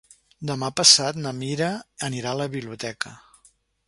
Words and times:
Demà 0.51 0.69
passat 0.79 1.19
na 1.25 1.33
Mira 1.41 1.67
anirà 2.07 2.31
a 2.31 2.39
la 2.39 2.49
biblioteca. 2.57 3.13